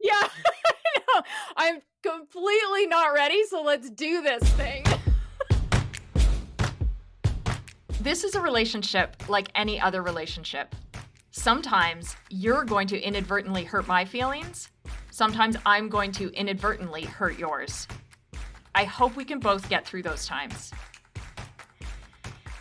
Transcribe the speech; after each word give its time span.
yeah, 0.00 0.28
no, 1.14 1.22
I'm 1.56 1.82
completely 2.02 2.86
not 2.86 3.12
ready, 3.12 3.44
so 3.44 3.62
let's 3.62 3.90
do 3.90 4.22
this 4.22 4.42
thing. 4.54 4.84
this 8.02 8.24
is 8.24 8.34
a 8.34 8.40
relationship 8.40 9.14
like 9.28 9.48
any 9.54 9.80
other 9.80 10.02
relationship. 10.02 10.74
Sometimes 11.30 12.16
you're 12.30 12.64
going 12.64 12.86
to 12.88 13.00
inadvertently 13.00 13.64
hurt 13.64 13.86
my 13.86 14.04
feelings. 14.04 14.68
Sometimes 15.10 15.56
I'm 15.64 15.88
going 15.88 16.10
to 16.12 16.30
inadvertently 16.32 17.04
hurt 17.04 17.38
yours. 17.38 17.86
I 18.74 18.84
hope 18.84 19.14
we 19.16 19.24
can 19.24 19.38
both 19.38 19.68
get 19.68 19.86
through 19.86 20.02
those 20.02 20.26
times. 20.26 20.72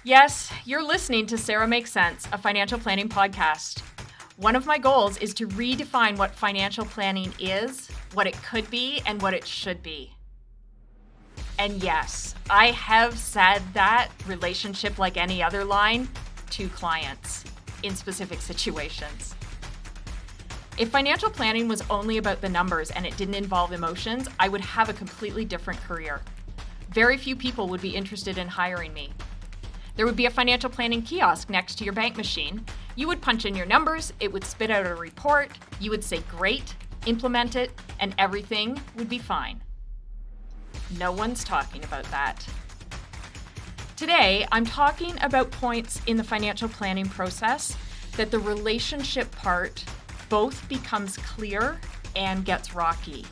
Yes, 0.04 0.52
you're 0.66 0.84
listening 0.84 1.25
to 1.27 1.38
Sarah 1.38 1.68
Makes 1.68 1.91
Sense, 1.91 2.27
a 2.32 2.38
financial 2.38 2.79
planning 2.79 3.09
podcast. 3.09 3.82
One 4.38 4.55
of 4.55 4.66
my 4.66 4.77
goals 4.77 5.18
is 5.18 5.34
to 5.36 5.48
redefine 5.50 6.18
what 6.18 6.34
financial 6.34 6.86
planning 6.86 7.34
is, 7.39 7.89
what 8.13 8.27
it 8.27 8.41
could 8.41 8.70
be, 8.72 9.02
and 9.05 9.22
what 9.22 9.34
it 9.34 9.45
should 9.45 9.84
be. 9.84 10.13
And 11.59 11.84
yes, 11.84 12.34
I 12.49 12.72
have 12.72 13.17
said 13.20 13.62
that 13.73 14.09
relationship 14.25 14.98
like 14.98 15.17
any 15.17 15.44
other 15.44 15.63
line 15.63 16.09
to 16.52 16.67
clients 16.70 17.44
in 17.84 17.95
specific 17.95 18.41
situations. 18.41 19.36
If 20.77 20.89
financial 20.89 21.30
planning 21.30 21.67
was 21.67 21.84
only 21.89 22.17
about 22.17 22.41
the 22.41 22.50
numbers 22.50 22.89
and 22.91 23.05
it 23.05 23.16
didn't 23.17 23.36
involve 23.36 23.73
emotions, 23.73 24.27
I 24.39 24.50
would 24.50 24.61
have 24.61 24.89
a 24.89 24.94
completely 24.94 25.45
different 25.45 25.80
career. 25.81 26.22
Very 26.89 27.17
few 27.17 27.36
people 27.36 27.67
would 27.67 27.81
be 27.81 27.95
interested 27.95 28.38
in 28.38 28.48
hiring 28.48 28.94
me. 28.94 29.11
There 29.95 30.05
would 30.05 30.16
be 30.16 30.25
a 30.25 30.31
financial 30.31 30.70
planning 30.70 31.02
kiosk 31.02 31.50
next 31.50 31.77
to 31.77 31.84
your 31.84 31.94
bank 31.94 32.17
machine. 32.17 32.66
You 32.95 33.08
would 33.08 33.22
punch 33.22 33.45
in 33.45 33.55
your 33.55 33.66
numbers, 33.66 34.12
it 34.20 34.31
would 34.31 34.44
spit 34.44 34.70
out 34.70 34.86
a 34.86 34.95
report, 34.95 35.52
you 35.80 35.90
would 35.91 36.04
say 36.04 36.20
great, 36.30 36.76
implement 37.05 37.55
it, 37.55 37.72
and 38.00 38.14
everything 38.17 38.80
would 38.98 39.08
be 39.08 39.17
fine. 39.17 39.62
No 40.97 41.12
one's 41.12 41.44
talking 41.44 41.84
about 41.84 42.03
that. 42.12 42.45
Today, 43.95 44.45
I'm 44.52 44.66
talking 44.66 45.16
about 45.22 45.52
points 45.52 46.02
in 46.08 46.17
the 46.17 46.23
financial 46.23 46.67
planning 46.67 47.06
process 47.08 47.78
that 48.17 48.30
the 48.30 48.39
relationship 48.39 49.31
part 49.31 49.86
both 50.28 50.67
becomes 50.67 51.17
clear 51.17 51.80
and 52.16 52.44
gets 52.44 52.75
rocky. 52.75 53.25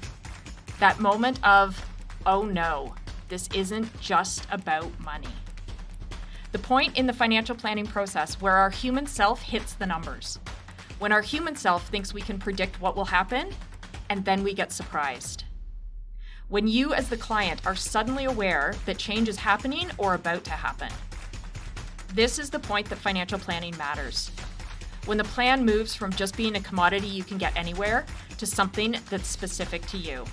That 0.80 1.00
moment 1.00 1.40
of, 1.44 1.84
oh 2.26 2.44
no, 2.44 2.96
this 3.28 3.50
isn't 3.54 4.00
just 4.00 4.48
about 4.52 4.98
money. 5.00 5.28
The 6.52 6.60
point 6.60 6.98
in 6.98 7.06
the 7.06 7.14
financial 7.14 7.56
planning 7.56 7.86
process 7.86 8.42
where 8.42 8.56
our 8.56 8.72
human 8.72 9.06
self 9.06 9.42
hits 9.42 9.74
the 9.74 9.86
numbers. 9.86 10.40
When 10.98 11.12
our 11.12 11.22
human 11.22 11.56
self 11.56 11.88
thinks 11.90 12.14
we 12.14 12.22
can 12.22 12.40
predict 12.40 12.82
what 12.82 12.96
will 12.96 13.06
happen, 13.06 13.54
and 14.10 14.26
then 14.26 14.44
we 14.44 14.54
get 14.56 14.72
surprised. 14.72 15.44
When 16.48 16.68
you, 16.68 16.96
as 16.96 17.10
the 17.10 17.18
client, 17.18 17.62
are 17.68 17.76
suddenly 17.76 18.26
aware 18.26 18.74
that 18.88 18.98
change 18.98 19.30
is 19.30 19.38
happening 19.38 19.92
or 20.00 20.16
about 20.16 20.44
to 20.46 20.52
happen. 20.52 20.90
This 22.16 22.40
is 22.40 22.50
the 22.50 22.58
point 22.58 22.90
that 22.90 22.98
financial 22.98 23.38
planning 23.38 23.78
matters. 23.78 24.32
When 25.06 25.20
the 25.20 25.24
plan 25.26 25.64
moves 25.64 25.94
from 25.94 26.12
just 26.14 26.36
being 26.36 26.56
a 26.56 26.62
commodity 26.62 27.08
you 27.08 27.24
can 27.24 27.38
get 27.38 27.56
anywhere 27.56 28.06
to 28.40 28.48
something 28.48 28.96
that's 29.12 29.28
specific 29.28 29.86
to 29.88 29.98
you. 29.98 30.26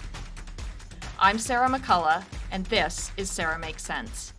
I'm 1.18 1.38
Sarah 1.38 1.68
McCullough, 1.68 2.24
and 2.50 2.64
this 2.66 3.12
is 3.18 3.30
Sarah 3.30 3.58
Makes 3.58 3.84
Sense. 3.84 4.32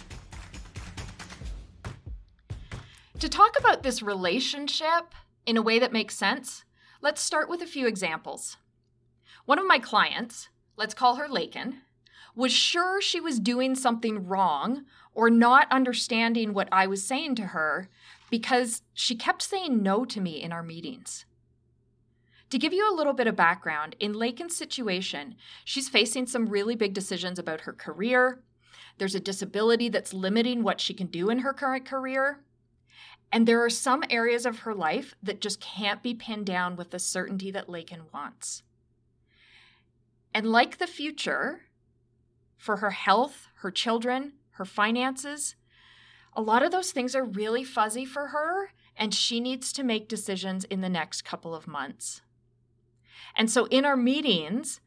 To 3.19 3.27
talk 3.27 3.57
about 3.57 3.81
this 3.81 4.03
relationship 4.03 5.15
in 5.47 5.57
a 5.57 5.61
way 5.61 5.79
that 5.79 5.91
makes 5.91 6.15
sense, 6.15 6.65
let's 7.01 7.19
start 7.19 7.49
with 7.49 7.63
a 7.63 7.65
few 7.65 7.87
examples. 7.87 8.57
One 9.45 9.57
of 9.57 9.65
my 9.65 9.79
clients, 9.79 10.49
let's 10.75 10.93
call 10.93 11.15
her 11.15 11.27
Lakin, 11.27 11.81
was 12.35 12.51
sure 12.51 13.01
she 13.01 13.19
was 13.19 13.39
doing 13.39 13.73
something 13.73 14.27
wrong 14.27 14.85
or 15.15 15.31
not 15.31 15.65
understanding 15.71 16.53
what 16.53 16.69
I 16.71 16.85
was 16.85 17.03
saying 17.03 17.33
to 17.35 17.47
her 17.47 17.89
because 18.29 18.83
she 18.93 19.15
kept 19.15 19.41
saying 19.41 19.81
no 19.81 20.05
to 20.05 20.21
me 20.21 20.39
in 20.39 20.51
our 20.51 20.61
meetings. 20.61 21.25
To 22.51 22.59
give 22.59 22.71
you 22.71 22.87
a 22.87 22.93
little 22.95 23.13
bit 23.13 23.25
of 23.25 23.35
background, 23.35 23.95
in 23.99 24.13
Lakin's 24.13 24.55
situation, 24.55 25.35
she's 25.65 25.89
facing 25.89 26.27
some 26.27 26.45
really 26.45 26.75
big 26.75 26.93
decisions 26.93 27.39
about 27.39 27.61
her 27.61 27.73
career. 27.73 28.43
There's 28.99 29.15
a 29.15 29.19
disability 29.19 29.89
that's 29.89 30.13
limiting 30.13 30.61
what 30.61 30.79
she 30.79 30.93
can 30.93 31.07
do 31.07 31.31
in 31.31 31.39
her 31.39 31.51
current 31.51 31.83
career. 31.83 32.43
And 33.31 33.45
there 33.45 33.63
are 33.63 33.69
some 33.69 34.03
areas 34.09 34.45
of 34.45 34.59
her 34.59 34.73
life 34.73 35.15
that 35.21 35.41
just 35.41 35.59
can't 35.59 36.01
be 36.01 36.13
pinned 36.13 36.45
down 36.45 36.75
with 36.75 36.91
the 36.91 36.99
certainty 36.99 37.51
that 37.51 37.69
Lakin 37.69 38.03
wants. 38.13 38.63
And 40.33 40.51
like 40.51 40.77
the 40.77 40.87
future, 40.87 41.61
for 42.57 42.77
her 42.77 42.91
health, 42.91 43.47
her 43.55 43.71
children, 43.71 44.33
her 44.51 44.65
finances, 44.65 45.55
a 46.33 46.41
lot 46.41 46.63
of 46.63 46.71
those 46.71 46.91
things 46.91 47.15
are 47.15 47.23
really 47.23 47.63
fuzzy 47.63 48.05
for 48.05 48.27
her, 48.27 48.71
and 48.95 49.13
she 49.13 49.39
needs 49.39 49.73
to 49.73 49.83
make 49.83 50.07
decisions 50.07 50.63
in 50.65 50.81
the 50.81 50.89
next 50.89 51.23
couple 51.23 51.53
of 51.53 51.67
months. 51.67 52.21
And 53.35 53.49
so 53.49 53.65
in 53.65 53.85
our 53.85 53.97
meetings, 53.97 54.79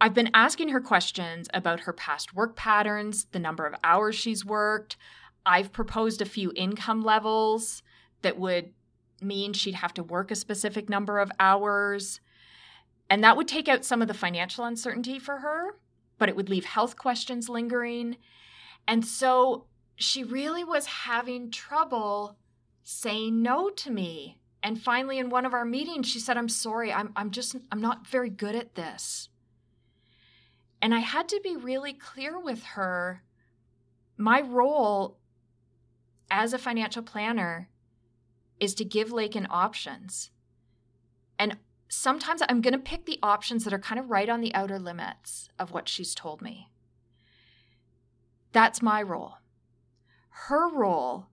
I've 0.00 0.14
been 0.14 0.30
asking 0.34 0.68
her 0.68 0.80
questions 0.80 1.48
about 1.54 1.80
her 1.80 1.92
past 1.92 2.34
work 2.34 2.56
patterns, 2.56 3.26
the 3.32 3.38
number 3.38 3.66
of 3.66 3.74
hours 3.82 4.14
she's 4.14 4.44
worked, 4.44 4.96
I've 5.46 5.72
proposed 5.72 6.20
a 6.22 6.26
few 6.26 6.52
income 6.54 7.02
levels 7.02 7.82
that 8.22 8.38
would 8.38 8.72
mean 9.20 9.52
she'd 9.52 9.74
have 9.74 9.94
to 9.94 10.02
work 10.02 10.30
a 10.30 10.36
specific 10.36 10.88
number 10.88 11.18
of 11.18 11.30
hours. 11.38 12.20
And 13.10 13.22
that 13.22 13.36
would 13.36 13.48
take 13.48 13.68
out 13.68 13.84
some 13.84 14.02
of 14.02 14.08
the 14.08 14.14
financial 14.14 14.64
uncertainty 14.64 15.18
for 15.18 15.38
her, 15.38 15.76
but 16.18 16.28
it 16.28 16.36
would 16.36 16.48
leave 16.48 16.64
health 16.64 16.96
questions 16.96 17.48
lingering. 17.48 18.16
And 18.88 19.04
so 19.04 19.66
she 19.96 20.24
really 20.24 20.64
was 20.64 20.86
having 20.86 21.50
trouble 21.50 22.36
saying 22.82 23.42
no 23.42 23.70
to 23.70 23.90
me. 23.90 24.38
And 24.62 24.80
finally, 24.80 25.18
in 25.18 25.28
one 25.28 25.44
of 25.44 25.52
our 25.52 25.64
meetings, 25.64 26.08
she 26.08 26.18
said, 26.18 26.38
I'm 26.38 26.48
sorry, 26.48 26.92
I'm, 26.92 27.12
I'm 27.16 27.30
just, 27.30 27.56
I'm 27.70 27.82
not 27.82 28.06
very 28.06 28.30
good 28.30 28.54
at 28.54 28.74
this. 28.74 29.28
And 30.80 30.94
I 30.94 31.00
had 31.00 31.28
to 31.30 31.40
be 31.42 31.56
really 31.56 31.92
clear 31.92 32.38
with 32.38 32.62
her. 32.62 33.22
My 34.16 34.40
role 34.40 35.18
as 36.34 36.52
a 36.52 36.58
financial 36.58 37.02
planner 37.02 37.68
is 38.58 38.74
to 38.74 38.84
give 38.84 39.12
Lakin 39.12 39.46
options. 39.48 40.32
And 41.38 41.58
sometimes 41.88 42.42
I'm 42.48 42.60
going 42.60 42.72
to 42.72 42.78
pick 42.78 43.06
the 43.06 43.20
options 43.22 43.62
that 43.62 43.72
are 43.72 43.78
kind 43.78 44.00
of 44.00 44.10
right 44.10 44.28
on 44.28 44.40
the 44.40 44.52
outer 44.52 44.80
limits 44.80 45.48
of 45.60 45.70
what 45.70 45.88
she's 45.88 46.12
told 46.12 46.42
me. 46.42 46.70
That's 48.50 48.82
my 48.82 49.00
role. 49.00 49.34
Her 50.48 50.68
role 50.68 51.26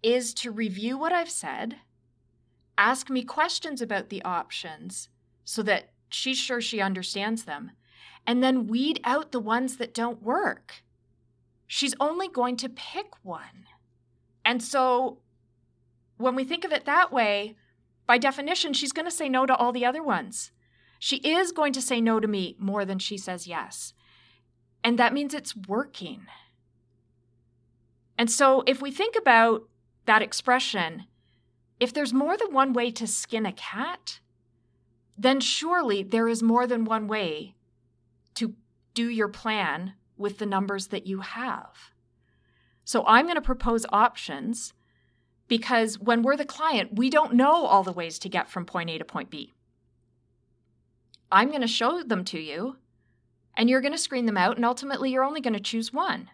is 0.00 0.32
to 0.34 0.52
review 0.52 0.96
what 0.96 1.12
I've 1.12 1.30
said, 1.30 1.78
ask 2.78 3.10
me 3.10 3.24
questions 3.24 3.82
about 3.82 4.10
the 4.10 4.22
options 4.22 5.08
so 5.44 5.60
that 5.64 5.90
she's 6.08 6.38
sure 6.38 6.60
she 6.60 6.80
understands 6.80 7.44
them, 7.44 7.72
and 8.28 8.44
then 8.44 8.68
weed 8.68 9.00
out 9.02 9.32
the 9.32 9.40
ones 9.40 9.76
that 9.78 9.92
don't 9.92 10.22
work. 10.22 10.84
She's 11.66 11.96
only 11.98 12.28
going 12.28 12.56
to 12.58 12.68
pick 12.68 13.24
one. 13.24 13.66
And 14.44 14.62
so 14.62 15.18
when 16.16 16.34
we 16.34 16.44
think 16.44 16.64
of 16.64 16.72
it 16.72 16.84
that 16.84 17.12
way, 17.12 17.56
by 18.06 18.18
definition, 18.18 18.72
she's 18.72 18.92
going 18.92 19.06
to 19.06 19.10
say 19.10 19.28
no 19.28 19.46
to 19.46 19.54
all 19.54 19.72
the 19.72 19.86
other 19.86 20.02
ones. 20.02 20.50
She 20.98 21.16
is 21.16 21.52
going 21.52 21.72
to 21.74 21.82
say 21.82 22.00
no 22.00 22.20
to 22.20 22.28
me 22.28 22.56
more 22.58 22.84
than 22.84 22.98
she 22.98 23.16
says 23.16 23.46
yes. 23.46 23.94
And 24.82 24.98
that 24.98 25.14
means 25.14 25.32
it's 25.32 25.56
working. 25.56 26.26
And 28.18 28.30
so 28.30 28.62
if 28.66 28.82
we 28.82 28.90
think 28.90 29.16
about 29.16 29.68
that 30.06 30.22
expression, 30.22 31.04
if 31.78 31.92
there's 31.94 32.12
more 32.12 32.36
than 32.36 32.52
one 32.52 32.72
way 32.72 32.90
to 32.90 33.06
skin 33.06 33.46
a 33.46 33.52
cat, 33.52 34.20
then 35.16 35.40
surely 35.40 36.02
there 36.02 36.28
is 36.28 36.42
more 36.42 36.66
than 36.66 36.84
one 36.84 37.06
way 37.06 37.54
to 38.34 38.54
do 38.92 39.08
your 39.08 39.28
plan 39.28 39.94
with 40.18 40.38
the 40.38 40.46
numbers 40.46 40.88
that 40.88 41.06
you 41.06 41.20
have. 41.20 41.92
So 42.90 43.04
I'm 43.06 43.26
going 43.26 43.36
to 43.36 43.40
propose 43.40 43.86
options 43.92 44.74
because 45.46 46.00
when 46.00 46.22
we're 46.22 46.36
the 46.36 46.44
client, 46.44 46.96
we 46.96 47.08
don't 47.08 47.34
know 47.34 47.64
all 47.64 47.84
the 47.84 47.92
ways 47.92 48.18
to 48.18 48.28
get 48.28 48.50
from 48.50 48.66
point 48.66 48.90
A 48.90 48.98
to 48.98 49.04
point 49.04 49.30
B. 49.30 49.52
I'm 51.30 51.50
going 51.50 51.60
to 51.60 51.68
show 51.68 52.02
them 52.02 52.24
to 52.24 52.40
you, 52.40 52.78
and 53.56 53.70
you're 53.70 53.80
going 53.80 53.92
to 53.92 53.96
screen 53.96 54.26
them 54.26 54.36
out, 54.36 54.56
and 54.56 54.64
ultimately, 54.64 55.12
you're 55.12 55.22
only 55.22 55.40
going 55.40 55.54
to 55.54 55.60
choose 55.60 55.92
one. 55.92 56.30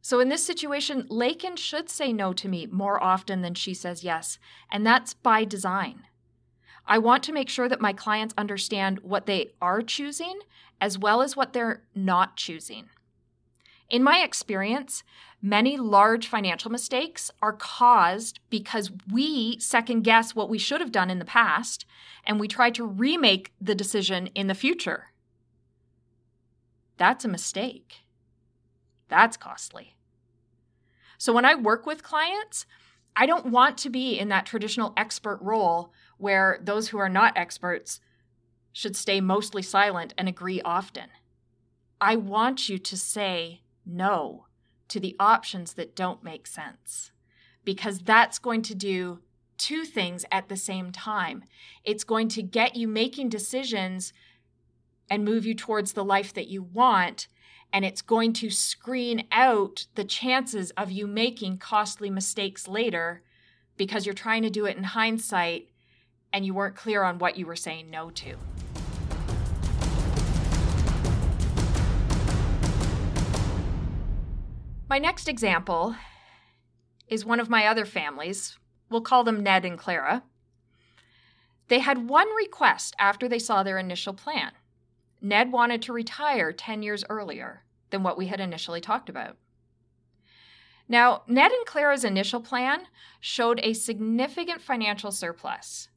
So, 0.00 0.18
in 0.18 0.30
this 0.30 0.46
situation, 0.46 1.04
Lakin 1.10 1.56
should 1.56 1.90
say 1.90 2.10
no 2.10 2.32
to 2.32 2.48
me 2.48 2.64
more 2.64 3.02
often 3.02 3.42
than 3.42 3.52
she 3.52 3.74
says 3.74 4.02
yes, 4.02 4.38
and 4.72 4.86
that's 4.86 5.12
by 5.12 5.44
design. 5.44 6.04
I 6.86 6.96
want 6.96 7.22
to 7.24 7.34
make 7.34 7.50
sure 7.50 7.68
that 7.68 7.82
my 7.82 7.92
clients 7.92 8.32
understand 8.38 9.00
what 9.00 9.26
they 9.26 9.50
are 9.60 9.82
choosing 9.82 10.40
as 10.80 10.96
well 10.96 11.20
as 11.20 11.36
what 11.36 11.52
they're 11.52 11.82
not 11.94 12.38
choosing. 12.38 12.88
In 13.90 14.02
my 14.02 14.18
experience, 14.18 15.02
Many 15.42 15.78
large 15.78 16.26
financial 16.26 16.70
mistakes 16.70 17.30
are 17.40 17.54
caused 17.54 18.40
because 18.50 18.90
we 19.10 19.58
second 19.58 20.02
guess 20.02 20.34
what 20.34 20.50
we 20.50 20.58
should 20.58 20.82
have 20.82 20.92
done 20.92 21.08
in 21.08 21.18
the 21.18 21.24
past 21.24 21.86
and 22.26 22.38
we 22.38 22.46
try 22.46 22.70
to 22.70 22.84
remake 22.84 23.52
the 23.58 23.74
decision 23.74 24.26
in 24.28 24.48
the 24.48 24.54
future. 24.54 25.06
That's 26.98 27.24
a 27.24 27.28
mistake. 27.28 28.04
That's 29.08 29.38
costly. 29.38 29.96
So 31.16 31.32
when 31.32 31.46
I 31.46 31.54
work 31.54 31.86
with 31.86 32.02
clients, 32.02 32.66
I 33.16 33.24
don't 33.24 33.46
want 33.46 33.78
to 33.78 33.90
be 33.90 34.18
in 34.18 34.28
that 34.28 34.44
traditional 34.44 34.92
expert 34.96 35.38
role 35.40 35.90
where 36.18 36.60
those 36.62 36.88
who 36.88 36.98
are 36.98 37.08
not 37.08 37.36
experts 37.36 38.00
should 38.74 38.94
stay 38.94 39.22
mostly 39.22 39.62
silent 39.62 40.12
and 40.18 40.28
agree 40.28 40.60
often. 40.62 41.08
I 41.98 42.16
want 42.16 42.68
you 42.68 42.78
to 42.78 42.96
say 42.96 43.62
no 43.90 44.46
to 44.88 45.00
the 45.00 45.16
options 45.18 45.74
that 45.74 45.96
don't 45.96 46.24
make 46.24 46.46
sense 46.46 47.12
because 47.64 48.00
that's 48.00 48.38
going 48.38 48.62
to 48.62 48.74
do 48.74 49.20
two 49.58 49.84
things 49.84 50.24
at 50.32 50.48
the 50.48 50.56
same 50.56 50.90
time. 50.90 51.44
It's 51.84 52.04
going 52.04 52.28
to 52.28 52.42
get 52.42 52.76
you 52.76 52.88
making 52.88 53.28
decisions 53.28 54.12
and 55.10 55.24
move 55.24 55.44
you 55.44 55.54
towards 55.54 55.92
the 55.92 56.04
life 56.04 56.32
that 56.34 56.48
you 56.48 56.62
want. 56.62 57.28
And 57.72 57.84
it's 57.84 58.02
going 58.02 58.32
to 58.34 58.50
screen 58.50 59.26
out 59.30 59.86
the 59.94 60.04
chances 60.04 60.70
of 60.72 60.90
you 60.90 61.06
making 61.06 61.58
costly 61.58 62.10
mistakes 62.10 62.66
later 62.66 63.22
because 63.76 64.06
you're 64.06 64.14
trying 64.14 64.42
to 64.42 64.50
do 64.50 64.66
it 64.66 64.76
in 64.76 64.84
hindsight 64.84 65.68
and 66.32 66.46
you 66.46 66.54
weren't 66.54 66.76
clear 66.76 67.02
on 67.02 67.18
what 67.18 67.36
you 67.36 67.46
were 67.46 67.56
saying 67.56 67.90
no 67.90 68.10
to. 68.10 68.36
My 74.90 74.98
next 74.98 75.28
example 75.28 75.94
is 77.06 77.24
one 77.24 77.38
of 77.38 77.48
my 77.48 77.64
other 77.64 77.84
families. 77.84 78.58
We'll 78.90 79.02
call 79.02 79.22
them 79.22 79.40
Ned 79.40 79.64
and 79.64 79.78
Clara. 79.78 80.24
They 81.68 81.78
had 81.78 82.08
one 82.08 82.26
request 82.34 82.96
after 82.98 83.28
they 83.28 83.38
saw 83.38 83.62
their 83.62 83.78
initial 83.78 84.14
plan. 84.14 84.50
Ned 85.22 85.52
wanted 85.52 85.80
to 85.82 85.92
retire 85.92 86.52
10 86.52 86.82
years 86.82 87.04
earlier 87.08 87.62
than 87.90 88.02
what 88.02 88.18
we 88.18 88.26
had 88.26 88.40
initially 88.40 88.80
talked 88.80 89.08
about. 89.08 89.36
Now, 90.88 91.22
Ned 91.28 91.52
and 91.52 91.66
Clara's 91.66 92.02
initial 92.02 92.40
plan 92.40 92.88
showed 93.20 93.60
a 93.62 93.74
significant 93.74 94.60
financial 94.60 95.12
surplus. 95.12 95.88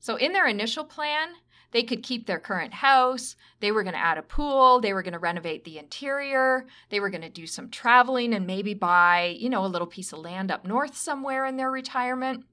So, 0.00 0.16
in 0.16 0.32
their 0.32 0.48
initial 0.48 0.82
plan, 0.82 1.34
they 1.74 1.82
could 1.82 2.04
keep 2.04 2.26
their 2.26 2.38
current 2.38 2.72
house. 2.72 3.34
They 3.58 3.72
were 3.72 3.82
going 3.82 3.96
to 3.96 4.00
add 4.00 4.16
a 4.16 4.22
pool. 4.22 4.80
They 4.80 4.92
were 4.92 5.02
going 5.02 5.14
to 5.14 5.18
renovate 5.18 5.64
the 5.64 5.76
interior. 5.76 6.66
They 6.88 7.00
were 7.00 7.10
going 7.10 7.22
to 7.22 7.28
do 7.28 7.48
some 7.48 7.68
traveling 7.68 8.32
and 8.32 8.46
maybe 8.46 8.74
buy, 8.74 9.36
you 9.40 9.50
know, 9.50 9.64
a 9.64 9.66
little 9.66 9.88
piece 9.88 10.12
of 10.12 10.20
land 10.20 10.52
up 10.52 10.64
north 10.64 10.96
somewhere 10.96 11.44
in 11.44 11.56
their 11.56 11.72
retirement. 11.72 12.44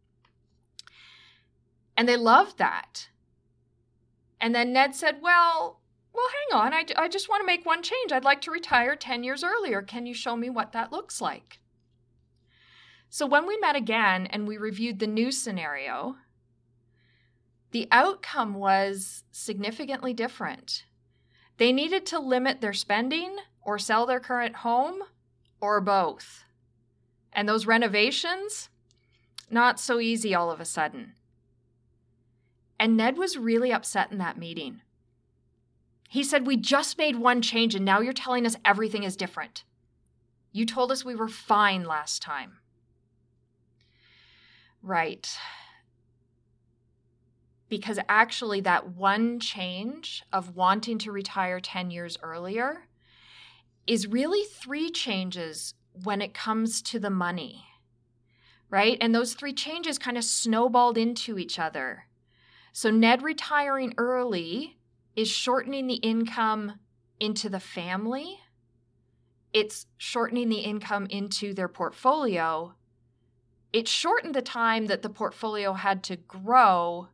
And 1.95 2.09
they 2.09 2.17
loved 2.17 2.57
that. 2.57 3.09
And 4.39 4.55
then 4.55 4.73
Ned 4.73 4.95
said, 4.95 5.19
Well, 5.21 5.81
well, 6.13 6.27
hang 6.49 6.59
on. 6.59 6.73
I, 6.73 6.85
I 6.97 7.07
just 7.07 7.29
want 7.29 7.41
to 7.41 7.45
make 7.45 7.63
one 7.63 7.83
change. 7.83 8.11
I'd 8.11 8.23
like 8.23 8.41
to 8.41 8.51
retire 8.51 8.95
10 8.95 9.23
years 9.23 9.43
earlier. 9.43 9.83
Can 9.83 10.07
you 10.07 10.15
show 10.15 10.35
me 10.35 10.49
what 10.49 10.71
that 10.71 10.91
looks 10.91 11.21
like? 11.21 11.59
So 13.07 13.27
when 13.27 13.45
we 13.45 13.59
met 13.59 13.75
again 13.75 14.25
and 14.25 14.47
we 14.47 14.57
reviewed 14.57 14.97
the 14.97 15.05
new 15.05 15.31
scenario, 15.31 16.15
the 17.71 17.87
outcome 17.91 18.53
was 18.53 19.23
significantly 19.31 20.13
different. 20.13 20.85
They 21.57 21.71
needed 21.71 22.05
to 22.07 22.19
limit 22.19 22.59
their 22.59 22.73
spending 22.73 23.37
or 23.61 23.79
sell 23.79 24.05
their 24.05 24.19
current 24.19 24.57
home 24.57 24.99
or 25.61 25.79
both. 25.79 26.43
And 27.31 27.47
those 27.47 27.65
renovations, 27.65 28.69
not 29.49 29.79
so 29.79 29.99
easy 29.99 30.35
all 30.35 30.51
of 30.51 30.59
a 30.59 30.65
sudden. 30.65 31.13
And 32.77 32.97
Ned 32.97 33.17
was 33.17 33.37
really 33.37 33.71
upset 33.71 34.11
in 34.11 34.17
that 34.17 34.37
meeting. 34.37 34.81
He 36.09 36.23
said, 36.23 36.45
We 36.45 36.57
just 36.57 36.97
made 36.97 37.15
one 37.15 37.41
change 37.41 37.73
and 37.73 37.85
now 37.85 38.01
you're 38.01 38.11
telling 38.11 38.45
us 38.45 38.57
everything 38.65 39.03
is 39.03 39.15
different. 39.15 39.63
You 40.51 40.65
told 40.65 40.91
us 40.91 41.05
we 41.05 41.15
were 41.15 41.29
fine 41.29 41.85
last 41.85 42.21
time. 42.21 42.57
Right 44.81 45.29
because 47.71 47.97
actually 48.07 48.61
that 48.61 48.89
one 48.89 49.39
change 49.39 50.21
of 50.31 50.55
wanting 50.55 50.99
to 50.99 51.11
retire 51.11 51.59
10 51.59 51.89
years 51.89 52.19
earlier 52.21 52.83
is 53.87 54.05
really 54.05 54.43
three 54.43 54.91
changes 54.91 55.73
when 56.03 56.21
it 56.21 56.35
comes 56.35 56.83
to 56.83 56.99
the 56.99 57.09
money 57.09 57.65
right? 58.71 58.97
And 59.01 59.13
those 59.13 59.33
three 59.33 59.53
changes 59.53 59.99
kind 59.99 60.17
of 60.17 60.23
snowballed 60.23 60.97
into 60.97 61.37
each 61.37 61.59
other. 61.59 62.05
So 62.73 62.89
ned 62.89 63.21
retiring 63.21 63.93
early 63.97 64.77
is 65.15 65.27
shortening 65.27 65.87
the 65.87 65.95
income 65.95 66.79
into 67.19 67.49
the 67.49 67.59
family. 67.59 68.39
It's 69.53 69.85
shortening 69.97 70.47
the 70.47 70.61
income 70.61 71.05
into 71.09 71.53
their 71.53 71.67
portfolio. 71.67 72.73
It 73.73 73.89
shortened 73.89 74.33
the 74.33 74.41
time 74.41 74.87
that 74.87 75.01
the 75.01 75.09
portfolio 75.09 75.73
had 75.73 76.01
to 76.05 76.15
grow 76.15 77.09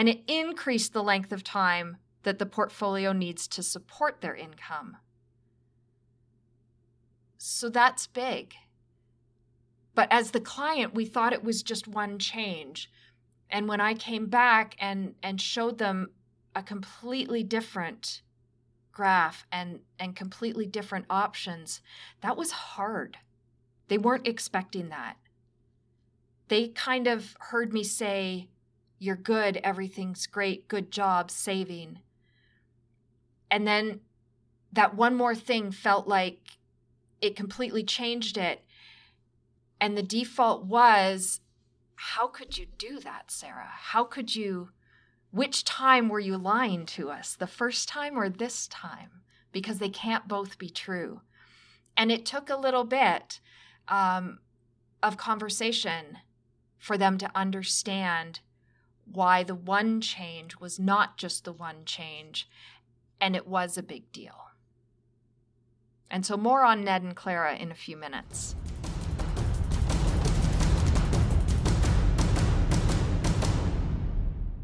and 0.00 0.08
it 0.08 0.22
increased 0.28 0.94
the 0.94 1.02
length 1.02 1.30
of 1.30 1.44
time 1.44 1.98
that 2.22 2.38
the 2.38 2.46
portfolio 2.46 3.12
needs 3.12 3.46
to 3.46 3.62
support 3.62 4.22
their 4.22 4.34
income. 4.34 4.96
So 7.36 7.68
that's 7.68 8.06
big. 8.06 8.54
But 9.94 10.08
as 10.10 10.30
the 10.30 10.40
client, 10.40 10.94
we 10.94 11.04
thought 11.04 11.34
it 11.34 11.44
was 11.44 11.62
just 11.62 11.86
one 11.86 12.18
change. 12.18 12.90
And 13.50 13.68
when 13.68 13.82
I 13.82 13.92
came 13.92 14.24
back 14.24 14.74
and, 14.80 15.16
and 15.22 15.38
showed 15.38 15.76
them 15.76 16.12
a 16.56 16.62
completely 16.62 17.42
different 17.42 18.22
graph 18.92 19.44
and, 19.52 19.80
and 19.98 20.16
completely 20.16 20.64
different 20.64 21.04
options, 21.10 21.82
that 22.22 22.38
was 22.38 22.52
hard. 22.52 23.18
They 23.88 23.98
weren't 23.98 24.26
expecting 24.26 24.88
that. 24.88 25.18
They 26.48 26.68
kind 26.68 27.06
of 27.06 27.36
heard 27.38 27.74
me 27.74 27.84
say, 27.84 28.48
you're 29.00 29.16
good, 29.16 29.56
everything's 29.64 30.26
great, 30.26 30.68
good 30.68 30.92
job, 30.92 31.30
saving. 31.30 32.00
And 33.50 33.66
then 33.66 34.00
that 34.72 34.94
one 34.94 35.16
more 35.16 35.34
thing 35.34 35.72
felt 35.72 36.06
like 36.06 36.58
it 37.20 37.34
completely 37.34 37.82
changed 37.82 38.36
it. 38.36 38.62
And 39.80 39.96
the 39.96 40.02
default 40.02 40.66
was, 40.66 41.40
how 41.96 42.28
could 42.28 42.58
you 42.58 42.66
do 42.78 43.00
that, 43.00 43.30
Sarah? 43.30 43.70
How 43.70 44.04
could 44.04 44.36
you? 44.36 44.70
Which 45.32 45.64
time 45.64 46.08
were 46.08 46.20
you 46.20 46.36
lying 46.36 46.84
to 46.86 47.08
us, 47.10 47.34
the 47.34 47.46
first 47.46 47.88
time 47.88 48.18
or 48.18 48.28
this 48.28 48.66
time? 48.66 49.22
Because 49.50 49.78
they 49.78 49.88
can't 49.88 50.28
both 50.28 50.58
be 50.58 50.68
true. 50.68 51.22
And 51.96 52.12
it 52.12 52.26
took 52.26 52.50
a 52.50 52.56
little 52.56 52.84
bit 52.84 53.40
um, 53.88 54.40
of 55.02 55.16
conversation 55.16 56.18
for 56.78 56.98
them 56.98 57.16
to 57.18 57.30
understand 57.34 58.40
why 59.12 59.42
the 59.42 59.54
one 59.54 60.00
change 60.00 60.56
was 60.60 60.78
not 60.78 61.16
just 61.16 61.44
the 61.44 61.52
one 61.52 61.84
change, 61.84 62.48
and 63.20 63.34
it 63.34 63.46
was 63.46 63.76
a 63.76 63.82
big 63.82 64.10
deal. 64.12 64.50
And 66.10 66.24
so, 66.26 66.36
more 66.36 66.64
on 66.64 66.84
Ned 66.84 67.02
and 67.02 67.14
Clara 67.14 67.56
in 67.56 67.70
a 67.70 67.74
few 67.74 67.96
minutes. 67.96 68.56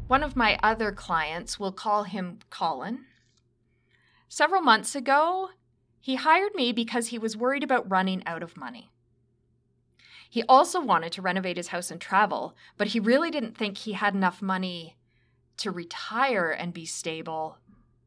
One 0.07 0.23
of 0.23 0.37
my 0.37 0.57
other 0.63 0.91
clients, 0.91 1.59
we'll 1.59 1.73
call 1.73 2.03
him 2.03 2.39
Colin. 2.49 3.05
Several 4.29 4.61
months 4.61 4.95
ago, 4.95 5.49
he 5.99 6.15
hired 6.15 6.55
me 6.55 6.71
because 6.71 7.07
he 7.07 7.19
was 7.19 7.35
worried 7.35 7.63
about 7.63 7.89
running 7.89 8.23
out 8.25 8.41
of 8.41 8.55
money. 8.55 8.91
He 10.29 10.43
also 10.43 10.81
wanted 10.81 11.11
to 11.13 11.21
renovate 11.21 11.57
his 11.57 11.69
house 11.69 11.91
and 11.91 12.01
travel, 12.01 12.55
but 12.77 12.87
he 12.87 12.99
really 12.99 13.31
didn't 13.31 13.57
think 13.57 13.77
he 13.77 13.93
had 13.93 14.13
enough 14.13 14.41
money 14.41 14.95
to 15.57 15.71
retire 15.71 16.51
and 16.51 16.73
be 16.73 16.85
stable, 16.85 17.57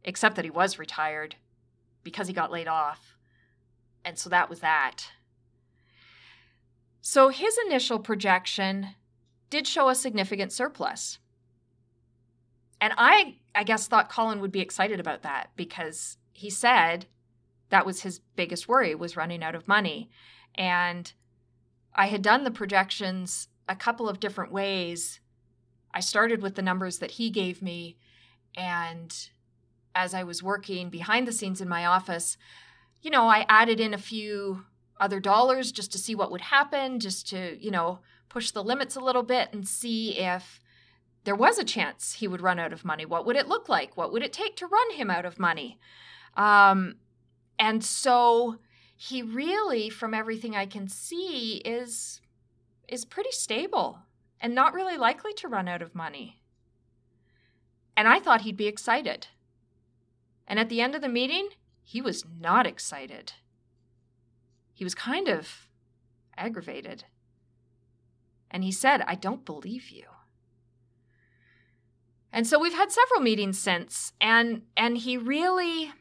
except 0.04 0.36
that 0.36 0.44
he 0.44 0.50
was 0.50 0.78
retired 0.78 1.36
because 2.02 2.28
he 2.28 2.32
got 2.32 2.52
laid 2.52 2.68
off. 2.68 3.16
And 4.04 4.18
so 4.18 4.30
that 4.30 4.48
was 4.48 4.60
that. 4.60 5.06
So 7.00 7.28
his 7.28 7.56
initial 7.66 7.98
projection 7.98 8.94
did 9.48 9.66
show 9.66 9.88
a 9.88 9.94
significant 9.94 10.52
surplus. 10.52 11.18
And 12.80 12.92
I 12.96 13.36
I 13.54 13.64
guess 13.64 13.88
thought 13.88 14.10
Colin 14.10 14.40
would 14.40 14.52
be 14.52 14.60
excited 14.60 15.00
about 15.00 15.22
that 15.22 15.50
because 15.56 16.18
he 16.32 16.50
said 16.50 17.06
that 17.70 17.84
was 17.84 18.02
his 18.02 18.20
biggest 18.36 18.68
worry 18.68 18.94
was 18.94 19.16
running 19.16 19.42
out 19.42 19.54
of 19.54 19.68
money. 19.68 20.10
And 20.54 21.12
I 21.94 22.06
had 22.06 22.22
done 22.22 22.44
the 22.44 22.50
projections 22.50 23.48
a 23.68 23.76
couple 23.76 24.08
of 24.08 24.20
different 24.20 24.52
ways. 24.52 25.20
I 25.92 26.00
started 26.00 26.42
with 26.42 26.54
the 26.54 26.62
numbers 26.62 26.98
that 26.98 27.12
he 27.12 27.30
gave 27.30 27.62
me, 27.62 27.96
and 28.56 29.14
as 29.94 30.14
I 30.14 30.22
was 30.22 30.42
working 30.42 30.88
behind 30.88 31.26
the 31.26 31.32
scenes 31.32 31.60
in 31.60 31.68
my 31.68 31.84
office, 31.84 32.36
you 33.02 33.10
know, 33.10 33.28
I 33.28 33.46
added 33.48 33.80
in 33.80 33.94
a 33.94 33.98
few 33.98 34.64
other 35.00 35.18
dollars 35.18 35.72
just 35.72 35.90
to 35.92 35.98
see 35.98 36.14
what 36.14 36.30
would 36.30 36.42
happen, 36.42 37.00
just 37.00 37.28
to, 37.30 37.56
you 37.60 37.70
know, 37.70 38.00
push 38.28 38.50
the 38.50 38.62
limits 38.62 38.94
a 38.94 39.00
little 39.00 39.22
bit 39.22 39.48
and 39.52 39.66
see 39.66 40.18
if 40.18 40.60
there 41.24 41.34
was 41.34 41.58
a 41.58 41.64
chance 41.64 42.14
he 42.14 42.28
would 42.28 42.40
run 42.40 42.58
out 42.58 42.72
of 42.72 42.84
money. 42.84 43.04
What 43.04 43.26
would 43.26 43.36
it 43.36 43.48
look 43.48 43.68
like? 43.68 43.96
What 43.96 44.12
would 44.12 44.22
it 44.22 44.32
take 44.32 44.56
to 44.56 44.66
run 44.66 44.92
him 44.92 45.10
out 45.10 45.24
of 45.24 45.38
money? 45.38 45.78
Um, 46.36 46.96
and 47.58 47.84
so 47.84 48.58
he 49.02 49.22
really, 49.22 49.88
from 49.88 50.12
everything 50.12 50.54
I 50.54 50.66
can 50.66 50.86
see, 50.86 51.62
is 51.64 52.20
is 52.86 53.06
pretty 53.06 53.30
stable 53.30 54.00
and 54.42 54.54
not 54.54 54.74
really 54.74 54.98
likely 54.98 55.32
to 55.32 55.48
run 55.48 55.68
out 55.68 55.80
of 55.80 55.94
money. 55.94 56.42
And 57.96 58.06
I 58.06 58.20
thought 58.20 58.42
he'd 58.42 58.58
be 58.58 58.66
excited. 58.66 59.28
And 60.46 60.58
at 60.58 60.68
the 60.68 60.82
end 60.82 60.94
of 60.94 61.00
the 61.00 61.08
meeting, 61.08 61.48
he 61.82 62.02
was 62.02 62.26
not 62.38 62.66
excited. 62.66 63.32
He 64.74 64.84
was 64.84 64.94
kind 64.94 65.28
of 65.28 65.70
aggravated. 66.36 67.04
And 68.50 68.62
he 68.62 68.72
said, 68.72 69.02
I 69.06 69.14
don't 69.14 69.46
believe 69.46 69.88
you. 69.88 70.04
And 72.34 72.46
so 72.46 72.58
we've 72.58 72.74
had 72.74 72.92
several 72.92 73.20
meetings 73.20 73.58
since 73.58 74.12
and 74.20 74.60
and 74.76 74.98
he 74.98 75.16
really 75.16 75.92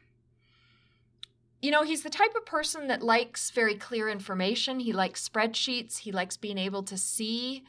you 1.60 1.70
know, 1.70 1.82
he's 1.82 2.02
the 2.02 2.10
type 2.10 2.34
of 2.34 2.46
person 2.46 2.88
that 2.88 3.02
likes 3.02 3.50
very 3.50 3.74
clear 3.74 4.08
information. 4.08 4.80
He 4.80 4.92
likes 4.92 5.28
spreadsheets. 5.28 5.98
He 5.98 6.12
likes 6.12 6.36
being 6.36 6.58
able 6.58 6.82
to 6.84 6.96
see 6.96 7.64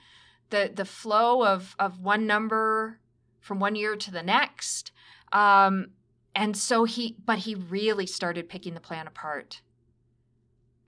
the 0.49 0.71
the 0.73 0.85
flow 0.85 1.45
of 1.45 1.75
of 1.77 1.99
one 1.99 2.25
number 2.25 2.99
from 3.41 3.59
one 3.59 3.75
year 3.75 3.95
to 3.95 4.11
the 4.11 4.23
next. 4.23 4.91
Um, 5.33 5.87
and 6.33 6.55
so 6.55 6.85
he, 6.85 7.17
but 7.25 7.39
he 7.39 7.55
really 7.55 8.05
started 8.05 8.47
picking 8.47 8.73
the 8.73 8.79
plan 8.79 9.07
apart. 9.07 9.61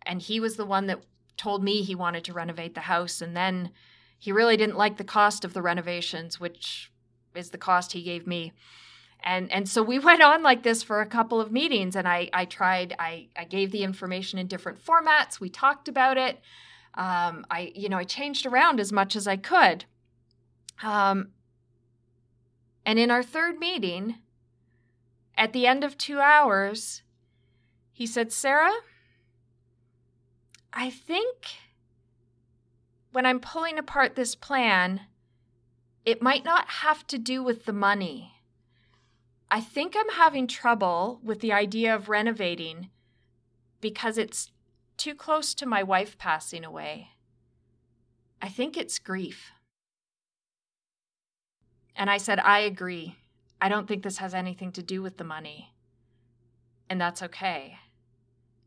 And 0.06 0.22
he 0.22 0.40
was 0.40 0.56
the 0.56 0.66
one 0.66 0.88
that 0.88 1.04
told 1.36 1.64
me 1.64 1.82
he 1.82 1.96
wanted 1.96 2.24
to 2.26 2.34
renovate 2.34 2.76
the 2.76 2.82
house. 2.82 3.22
And 3.22 3.36
then 3.36 3.72
he 4.18 4.32
really 4.32 4.56
didn't 4.56 4.78
like 4.78 4.98
the 4.98 5.04
cost 5.04 5.44
of 5.44 5.54
the 5.54 5.62
renovations, 5.62 6.40
which 6.40 6.92
is 7.36 7.50
the 7.50 7.58
cost 7.58 7.94
he 7.94 8.04
gave 8.04 8.28
me. 8.28 8.54
And 9.24 9.52
and 9.52 9.68
so 9.68 9.82
we 9.82 10.00
went 10.10 10.22
on 10.22 10.44
like 10.44 10.64
this 10.64 10.84
for 10.84 11.02
a 11.02 11.06
couple 11.06 11.40
of 11.40 11.52
meetings 11.52 11.96
and 11.96 12.08
I 12.08 12.30
I 12.34 12.46
tried 12.46 12.96
I 13.00 13.28
I 13.36 13.46
gave 13.46 13.72
the 13.72 13.84
information 13.84 14.40
in 14.40 14.48
different 14.48 14.84
formats. 14.84 15.40
We 15.40 15.50
talked 15.50 15.88
about 15.88 16.18
it. 16.18 16.40
Um, 16.96 17.46
I 17.50 17.72
you 17.76 17.90
know 17.90 17.98
I 17.98 18.04
changed 18.04 18.46
around 18.46 18.80
as 18.80 18.92
much 18.92 19.16
as 19.16 19.28
I 19.28 19.38
could. 19.38 19.86
Um, 20.82 21.30
and 22.86 23.00
in 23.00 23.10
our 23.12 23.24
third 23.24 23.60
meeting, 23.60 24.16
at 25.38 25.54
the 25.54 25.66
end 25.66 25.84
of 25.84 25.98
two 25.98 26.20
hours, 26.20 27.02
he 27.92 28.06
said, 28.06 28.32
Sarah, 28.32 28.74
I 30.72 30.90
think 30.90 31.46
when 33.12 33.26
I'm 33.26 33.40
pulling 33.40 33.78
apart 33.78 34.16
this 34.16 34.36
plan, 34.36 35.02
it 36.06 36.22
might 36.22 36.44
not 36.44 36.68
have 36.68 37.06
to 37.08 37.18
do 37.18 37.44
with 37.44 37.66
the 37.66 37.74
money. 37.74 38.33
I 39.54 39.62
think 39.62 39.94
I'm 39.96 40.10
having 40.10 40.48
trouble 40.48 41.20
with 41.24 41.40
the 41.40 41.54
idea 41.54 41.94
of 41.94 42.10
renovating 42.10 42.90
because 43.82 44.18
it's 44.18 44.52
too 44.98 45.14
close 45.14 45.54
to 45.54 45.68
my 45.68 45.84
wife 45.84 46.18
passing 46.18 46.66
away. 46.66 47.10
I 48.42 48.50
think 48.50 48.76
it's 48.76 48.98
grief. 48.98 49.52
And 51.96 52.10
I 52.10 52.18
said, 52.18 52.40
I 52.40 52.62
agree. 52.62 53.18
I 53.62 53.70
don't 53.70 53.88
think 53.88 54.02
this 54.02 54.18
has 54.18 54.34
anything 54.34 54.72
to 54.72 54.82
do 54.82 55.04
with 55.04 55.18
the 55.18 55.24
money. 55.24 55.76
And 56.90 57.00
that's 57.00 57.22
okay. 57.22 57.78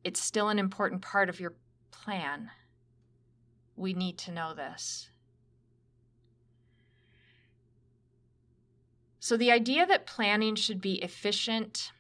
It's 0.05 0.23
still 0.23 0.51
an 0.51 0.61
important 0.61 1.03
part 1.03 1.29
of 1.29 1.41
your 1.41 1.55
plan. 1.91 2.53
We 3.75 3.93
need 3.93 4.19
to 4.19 4.31
know 4.31 4.55
this. 4.55 5.09
So, 9.27 9.37
the 9.37 9.51
idea 9.51 9.85
that 9.87 10.07
planning 10.07 10.55
should 10.55 10.81
be 10.81 11.03
efficient, 11.03 11.91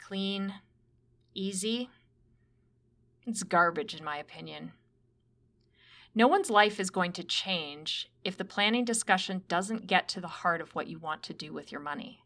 clean, 0.00 0.54
easy, 1.32 1.90
it's 3.24 3.44
garbage, 3.44 3.94
in 3.94 4.04
my 4.04 4.16
opinion. 4.16 4.72
No 6.12 6.26
one's 6.26 6.50
life 6.50 6.80
is 6.80 6.90
going 6.90 7.12
to 7.12 7.22
change 7.22 8.10
if 8.24 8.36
the 8.36 8.44
planning 8.44 8.84
discussion 8.84 9.44
doesn't 9.46 9.86
get 9.86 10.08
to 10.08 10.20
the 10.20 10.26
heart 10.26 10.60
of 10.60 10.74
what 10.74 10.88
you 10.88 10.98
want 10.98 11.22
to 11.22 11.32
do 11.32 11.52
with 11.52 11.70
your 11.70 11.80
money. 11.80 12.24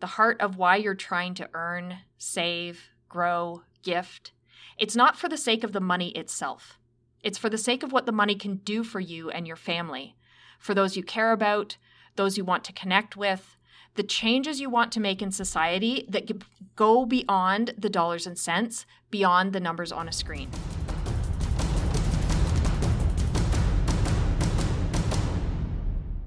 The 0.00 0.08
heart 0.18 0.40
of 0.40 0.56
why 0.56 0.74
you're 0.74 0.96
trying 0.96 1.34
to 1.34 1.48
earn, 1.54 1.98
save, 2.18 2.88
grow, 3.08 3.62
gift. 3.84 4.32
It's 4.76 4.96
not 4.96 5.16
for 5.16 5.28
the 5.28 5.36
sake 5.36 5.62
of 5.62 5.70
the 5.72 5.78
money 5.78 6.08
itself. 6.16 6.80
It's 7.22 7.38
for 7.38 7.48
the 7.48 7.58
sake 7.58 7.84
of 7.84 7.92
what 7.92 8.06
the 8.06 8.10
money 8.10 8.34
can 8.34 8.56
do 8.56 8.82
for 8.82 8.98
you 8.98 9.30
and 9.30 9.46
your 9.46 9.54
family, 9.54 10.16
for 10.58 10.74
those 10.74 10.96
you 10.96 11.04
care 11.04 11.30
about, 11.30 11.76
those 12.16 12.36
you 12.36 12.44
want 12.44 12.64
to 12.64 12.72
connect 12.72 13.16
with, 13.16 13.56
the 13.94 14.02
changes 14.02 14.60
you 14.60 14.70
want 14.70 14.92
to 14.92 15.00
make 15.00 15.20
in 15.20 15.30
society 15.30 16.06
that 16.08 16.30
go 16.76 17.04
beyond 17.04 17.74
the 17.76 17.90
dollars 17.90 18.26
and 18.26 18.38
cents, 18.38 18.86
beyond 19.10 19.52
the 19.52 19.60
numbers 19.60 19.92
on 19.92 20.08
a 20.08 20.12
screen. 20.12 20.50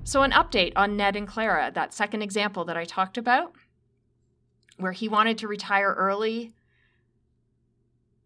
So, 0.04 0.22
an 0.22 0.32
update 0.32 0.74
on 0.76 0.96
Ned 0.96 1.16
and 1.16 1.28
Clara, 1.28 1.72
that 1.74 1.94
second 1.94 2.22
example 2.22 2.66
that 2.66 2.78
I 2.78 2.84
talked 2.86 3.18
about, 3.18 3.54
where 4.78 4.92
he 4.92 5.08
wanted 5.08 5.40
to 5.40 5.48
retire 5.48 5.96
early. 5.98 6.54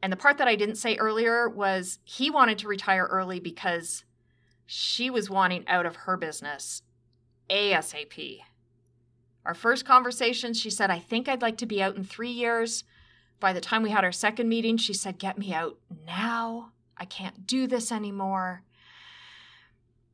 And 0.02 0.12
the 0.12 0.18
part 0.18 0.38
that 0.38 0.48
I 0.48 0.56
didn't 0.56 0.76
say 0.76 0.98
earlier 0.98 1.48
was 1.48 2.00
he 2.04 2.30
wanted 2.30 2.58
to 2.60 2.68
retire 2.68 3.08
early 3.10 3.40
because 3.40 4.04
she 4.66 5.10
was 5.10 5.30
wanting 5.30 5.66
out 5.68 5.86
of 5.86 5.96
her 5.96 6.18
business 6.18 6.82
ASAP. 7.50 8.40
Our 9.46 9.54
first 9.54 9.86
conversation, 9.86 10.54
she 10.54 10.70
said, 10.70 10.90
I 10.90 11.00
think 11.00 11.28
I'd 11.28 11.42
like 11.42 11.58
to 11.58 11.66
be 11.66 11.82
out 11.82 11.96
in 11.96 12.04
three 12.04 12.32
years. 12.32 12.84
By 13.40 13.54
the 13.54 13.62
time 13.62 13.84
we 13.84 13.92
had 13.92 14.04
our 14.04 14.12
second 14.12 14.50
meeting, 14.50 14.78
she 14.78 14.94
said, 14.94 15.20
Get 15.20 15.38
me 15.38 15.54
out 15.54 15.78
now. 16.06 16.72
I 16.98 17.06
can't 17.06 17.48
do 17.48 17.68
this 17.68 17.92
anymore. 17.92 18.64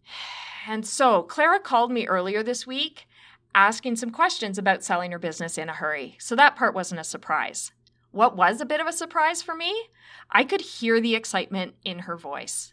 And 0.65 0.87
so 0.87 1.23
Clara 1.23 1.59
called 1.59 1.91
me 1.91 2.07
earlier 2.07 2.41
this 2.41 2.65
week 2.65 3.05
asking 3.55 3.95
some 3.95 4.09
questions 4.09 4.57
about 4.57 4.83
selling 4.83 5.11
her 5.11 5.19
business 5.19 5.57
in 5.57 5.69
a 5.69 5.73
hurry. 5.73 6.15
So 6.19 6.35
that 6.35 6.55
part 6.55 6.73
wasn't 6.73 7.01
a 7.01 7.03
surprise. 7.03 7.71
What 8.11 8.35
was 8.35 8.61
a 8.61 8.65
bit 8.65 8.79
of 8.79 8.87
a 8.87 8.93
surprise 8.93 9.41
for 9.41 9.55
me? 9.55 9.89
I 10.29 10.43
could 10.43 10.61
hear 10.61 11.01
the 11.01 11.15
excitement 11.15 11.75
in 11.83 11.99
her 11.99 12.15
voice. 12.15 12.72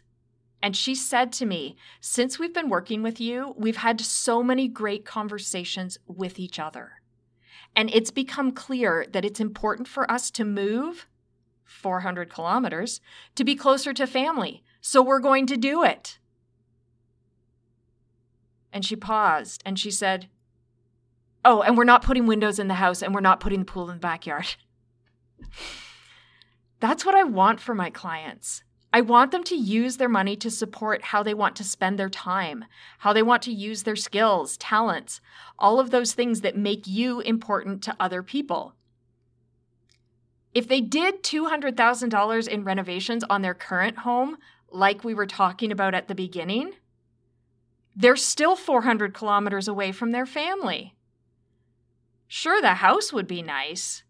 And 0.63 0.75
she 0.75 0.93
said 0.93 1.31
to 1.33 1.45
me, 1.45 1.75
Since 1.99 2.37
we've 2.37 2.53
been 2.53 2.69
working 2.69 3.01
with 3.01 3.19
you, 3.19 3.55
we've 3.57 3.77
had 3.77 3.99
so 4.01 4.43
many 4.43 4.67
great 4.67 5.05
conversations 5.05 5.97
with 6.07 6.39
each 6.39 6.59
other. 6.59 7.01
And 7.75 7.89
it's 7.93 8.11
become 8.11 8.51
clear 8.51 9.05
that 9.11 9.25
it's 9.25 9.39
important 9.39 9.87
for 9.87 10.09
us 10.11 10.29
to 10.31 10.45
move 10.45 11.07
400 11.63 12.29
kilometers 12.29 12.99
to 13.35 13.43
be 13.43 13.55
closer 13.55 13.93
to 13.93 14.05
family. 14.05 14.63
So 14.81 15.01
we're 15.01 15.19
going 15.19 15.47
to 15.47 15.57
do 15.57 15.83
it. 15.83 16.19
And 18.73 18.85
she 18.85 18.95
paused 18.95 19.61
and 19.65 19.79
she 19.79 19.91
said, 19.91 20.27
Oh, 21.43 21.61
and 21.61 21.75
we're 21.75 21.85
not 21.85 22.03
putting 22.03 22.27
windows 22.27 22.59
in 22.59 22.67
the 22.67 22.75
house 22.75 23.01
and 23.01 23.15
we're 23.15 23.21
not 23.21 23.39
putting 23.39 23.59
the 23.59 23.65
pool 23.65 23.89
in 23.89 23.95
the 23.95 24.01
backyard. 24.01 24.55
That's 26.79 27.05
what 27.05 27.15
I 27.15 27.23
want 27.23 27.59
for 27.59 27.73
my 27.73 27.89
clients. 27.89 28.63
I 28.93 29.01
want 29.01 29.31
them 29.31 29.43
to 29.45 29.55
use 29.55 29.97
their 29.97 30.09
money 30.09 30.35
to 30.35 30.51
support 30.51 31.01
how 31.01 31.23
they 31.23 31.33
want 31.33 31.55
to 31.57 31.63
spend 31.63 31.97
their 31.97 32.09
time, 32.09 32.65
how 32.99 33.13
they 33.13 33.23
want 33.23 33.41
to 33.43 33.53
use 33.53 33.83
their 33.83 33.95
skills, 33.95 34.57
talents, 34.57 35.21
all 35.57 35.79
of 35.79 35.91
those 35.91 36.13
things 36.13 36.41
that 36.41 36.57
make 36.57 36.87
you 36.87 37.21
important 37.21 37.81
to 37.83 37.95
other 37.99 38.21
people. 38.21 38.75
If 40.53 40.67
they 40.67 40.81
did 40.81 41.23
$200,000 41.23 42.47
in 42.47 42.63
renovations 42.65 43.23
on 43.29 43.41
their 43.41 43.53
current 43.53 43.99
home, 43.99 44.37
like 44.69 45.03
we 45.03 45.13
were 45.13 45.25
talking 45.25 45.71
about 45.71 45.93
at 45.93 46.09
the 46.09 46.15
beginning, 46.15 46.73
they're 47.95 48.17
still 48.17 48.57
400 48.57 49.13
kilometers 49.13 49.69
away 49.69 49.93
from 49.93 50.11
their 50.11 50.25
family. 50.25 50.95
Sure, 52.27 52.61
the 52.61 52.75
house 52.75 53.13
would 53.13 53.27
be 53.27 53.41
nice, 53.41 54.03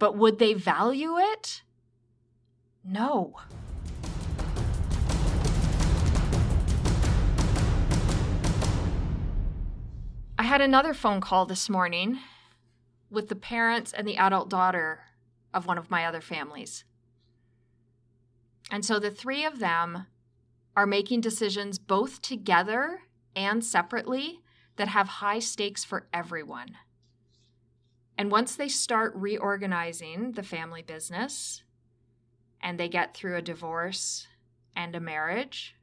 but 0.00 0.16
would 0.16 0.40
they 0.40 0.54
value 0.54 1.16
it? 1.18 1.62
No. 2.84 3.36
I 10.40 10.44
had 10.44 10.62
another 10.62 10.94
phone 10.94 11.20
call 11.20 11.44
this 11.44 11.68
morning 11.68 12.18
with 13.10 13.28
the 13.28 13.36
parents 13.36 13.92
and 13.92 14.08
the 14.08 14.16
adult 14.16 14.48
daughter 14.48 15.00
of 15.52 15.66
one 15.66 15.76
of 15.76 15.90
my 15.90 16.06
other 16.06 16.22
families. 16.22 16.82
And 18.70 18.82
so 18.82 18.98
the 18.98 19.10
three 19.10 19.44
of 19.44 19.58
them 19.58 20.06
are 20.74 20.86
making 20.86 21.20
decisions 21.20 21.78
both 21.78 22.22
together 22.22 23.02
and 23.36 23.62
separately 23.62 24.40
that 24.76 24.88
have 24.88 25.08
high 25.08 25.40
stakes 25.40 25.84
for 25.84 26.06
everyone. 26.10 26.78
And 28.16 28.30
once 28.30 28.56
they 28.56 28.68
start 28.68 29.12
reorganizing 29.14 30.32
the 30.32 30.42
family 30.42 30.80
business 30.80 31.64
and 32.62 32.80
they 32.80 32.88
get 32.88 33.12
through 33.12 33.36
a 33.36 33.42
divorce 33.42 34.26
and 34.74 34.96
a 34.96 35.00
marriage, 35.00 35.76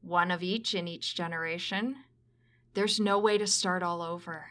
one 0.00 0.30
of 0.30 0.42
each 0.42 0.74
in 0.74 0.88
each 0.88 1.14
generation, 1.14 1.96
there's 2.74 3.00
no 3.00 3.18
way 3.18 3.38
to 3.38 3.46
start 3.46 3.82
all 3.82 4.02
over. 4.02 4.46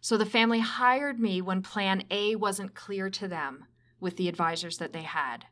So 0.00 0.16
the 0.16 0.26
family 0.26 0.60
hired 0.60 1.18
me 1.18 1.40
when 1.40 1.62
plan 1.62 2.04
A 2.10 2.36
wasn't 2.36 2.74
clear 2.74 3.08
to 3.10 3.26
them 3.26 3.64
with 4.00 4.16
the 4.16 4.28
advisors 4.28 4.78
that 4.78 4.92
they 4.92 5.02
had. 5.02 5.46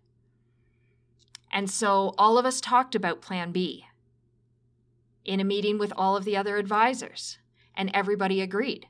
And 1.50 1.70
so 1.70 2.14
all 2.18 2.38
of 2.38 2.46
us 2.46 2.60
talked 2.60 2.94
about 2.94 3.20
plan 3.20 3.52
B 3.52 3.86
in 5.24 5.40
a 5.40 5.44
meeting 5.44 5.78
with 5.78 5.92
all 5.96 6.16
of 6.16 6.24
the 6.24 6.36
other 6.36 6.56
advisors, 6.56 7.38
and 7.76 7.90
everybody 7.94 8.40
agreed. 8.40 8.86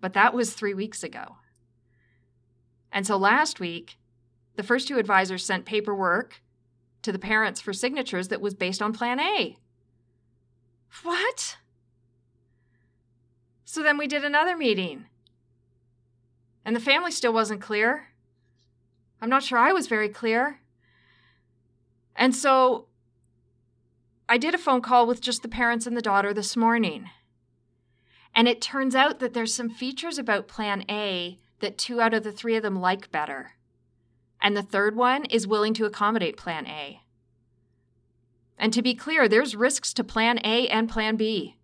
But 0.00 0.12
that 0.14 0.34
was 0.34 0.52
three 0.52 0.74
weeks 0.74 1.02
ago. 1.02 1.36
And 2.92 3.06
so 3.06 3.16
last 3.16 3.60
week, 3.60 3.98
the 4.56 4.62
first 4.62 4.88
two 4.88 4.98
advisors 4.98 5.44
sent 5.44 5.64
paperwork 5.64 6.42
to 7.02 7.12
the 7.12 7.18
parents 7.18 7.60
for 7.60 7.72
signatures 7.72 8.28
that 8.28 8.40
was 8.40 8.54
based 8.54 8.82
on 8.82 8.92
Plan 8.92 9.20
A. 9.20 9.56
What? 11.02 11.56
So 13.64 13.82
then 13.82 13.98
we 13.98 14.06
did 14.06 14.24
another 14.24 14.56
meeting. 14.56 15.06
And 16.64 16.74
the 16.74 16.80
family 16.80 17.10
still 17.10 17.32
wasn't 17.32 17.60
clear. 17.60 18.08
I'm 19.20 19.28
not 19.28 19.42
sure 19.42 19.58
I 19.58 19.72
was 19.72 19.86
very 19.86 20.08
clear. 20.08 20.60
And 22.16 22.34
so 22.34 22.86
I 24.28 24.36
did 24.38 24.54
a 24.54 24.58
phone 24.58 24.82
call 24.82 25.06
with 25.06 25.20
just 25.20 25.42
the 25.42 25.48
parents 25.48 25.86
and 25.86 25.96
the 25.96 26.02
daughter 26.02 26.34
this 26.34 26.56
morning. 26.56 27.08
And 28.34 28.46
it 28.46 28.60
turns 28.60 28.94
out 28.94 29.20
that 29.20 29.34
there's 29.34 29.54
some 29.54 29.70
features 29.70 30.18
about 30.18 30.48
Plan 30.48 30.84
A 30.90 31.38
that 31.60 31.78
two 31.78 32.00
out 32.00 32.14
of 32.14 32.24
the 32.24 32.32
three 32.32 32.56
of 32.56 32.62
them 32.62 32.80
like 32.80 33.10
better. 33.10 33.52
And 34.40 34.56
the 34.56 34.62
third 34.62 34.94
one 34.94 35.24
is 35.24 35.46
willing 35.46 35.74
to 35.74 35.86
accommodate 35.86 36.36
Plan 36.36 36.66
A. 36.66 37.00
And 38.58 38.72
to 38.72 38.82
be 38.82 38.94
clear, 38.94 39.28
there's 39.28 39.54
risks 39.54 39.92
to 39.94 40.04
Plan 40.04 40.38
A 40.44 40.68
and 40.68 40.88
Plan 40.88 41.16
B. 41.16 41.56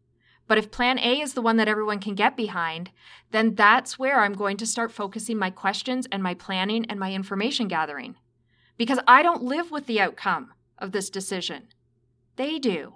But 0.47 0.59
if 0.59 0.71
Plan 0.71 0.99
A 0.99 1.21
is 1.21 1.35
the 1.35 1.43
one 1.43 1.57
that 1.57 1.69
everyone 1.69 1.99
can 1.99 2.15
get 2.15 2.37
behind, 2.37 2.91
then 3.31 3.55
that's 3.55 3.99
where 3.99 4.21
I'm 4.21 4.35
going 4.35 4.57
to 4.59 4.67
start 4.67 4.93
focusing 4.93 5.39
my 5.39 5.51
questions 5.51 6.07
and 6.13 6.23
my 6.23 6.35
planning 6.35 6.85
and 6.87 7.01
my 7.01 7.13
information 7.13 7.67
gathering. 7.67 8.17
Because 8.77 8.99
I 9.09 9.23
don't 9.23 9.43
live 9.43 9.71
with 9.71 9.87
the 9.87 10.01
outcome 10.01 10.53
of 10.79 10.93
this 10.93 11.11
decision, 11.11 11.69
they 12.37 12.59
do. 12.59 12.95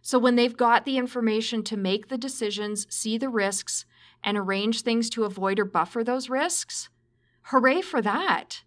So 0.00 0.18
when 0.18 0.34
they've 0.34 0.56
got 0.56 0.84
the 0.84 0.98
information 0.98 1.62
to 1.64 1.76
make 1.76 2.08
the 2.08 2.18
decisions, 2.18 2.86
see 2.90 3.18
the 3.18 3.28
risks, 3.28 3.84
and 4.24 4.36
arrange 4.36 4.82
things 4.82 5.10
to 5.10 5.24
avoid 5.24 5.60
or 5.60 5.64
buffer 5.64 6.02
those 6.02 6.30
risks, 6.30 6.88
hooray 7.46 7.82
for 7.82 8.00
that. 8.02 8.62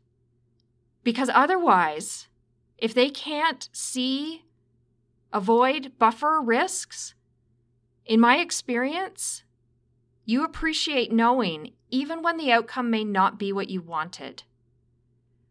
Because 1.03 1.29
otherwise, 1.33 2.27
if 2.77 2.93
they 2.93 3.09
can't 3.09 3.69
see, 3.71 4.43
avoid, 5.31 5.93
buffer 5.97 6.41
risks, 6.43 7.13
in 8.05 8.19
my 8.19 8.37
experience, 8.37 9.43
you 10.25 10.43
appreciate 10.43 11.11
knowing 11.11 11.73
even 11.89 12.21
when 12.21 12.37
the 12.37 12.51
outcome 12.51 12.89
may 12.89 13.03
not 13.03 13.39
be 13.39 13.53
what 13.53 13.69
you 13.69 13.81
wanted. 13.81 14.43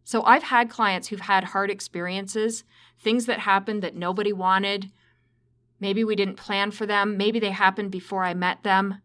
So 0.05 0.23
I've 0.25 0.43
had 0.45 0.69
clients 0.69 1.09
who've 1.09 1.21
had 1.21 1.45
hard 1.45 1.71
experiences, 1.71 2.65
things 3.01 3.27
that 3.27 3.41
happened 3.41 3.83
that 3.83 3.97
nobody 3.97 4.33
wanted. 4.33 4.91
Maybe 5.81 6.05
we 6.05 6.15
didn't 6.15 6.37
plan 6.37 6.71
for 6.71 6.87
them, 6.87 7.17
maybe 7.17 7.39
they 7.41 7.51
happened 7.51 7.91
before 7.91 8.25
I 8.25 8.35
met 8.35 8.63
them. 8.63 9.01